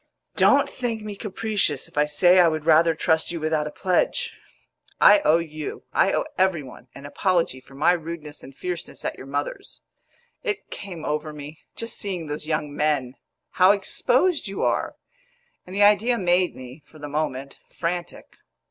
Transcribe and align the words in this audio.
"Don't 0.35 0.67
think 0.67 1.03
me 1.03 1.15
capricious 1.15 1.87
if 1.87 1.95
I 1.95 2.05
say 2.05 2.39
I 2.39 2.47
would 2.47 2.65
rather 2.65 2.95
trust 2.95 3.31
you 3.31 3.39
without 3.39 3.67
a 3.67 3.71
pledge. 3.71 4.35
I 4.99 5.19
owe 5.23 5.37
you, 5.37 5.83
I 5.93 6.11
owe 6.11 6.25
every 6.39 6.63
one, 6.63 6.87
an 6.95 7.05
apology 7.05 7.59
for 7.59 7.75
my 7.75 7.91
rudeness 7.91 8.41
and 8.41 8.55
fierceness 8.55 9.05
at 9.05 9.15
your 9.19 9.27
mother's. 9.27 9.81
It 10.41 10.71
came 10.71 11.05
over 11.05 11.31
me 11.33 11.59
just 11.75 11.99
seeing 11.99 12.25
those 12.25 12.47
young 12.47 12.75
men 12.75 13.13
how 13.61 13.69
exposed 13.73 14.47
you 14.47 14.63
are; 14.63 14.95
and 15.67 15.75
the 15.75 15.83
idea 15.83 16.17
made 16.17 16.55
me 16.55 16.81
(for 16.83 16.97
the 16.97 17.07
moment) 17.07 17.59
frantic. 17.69 18.37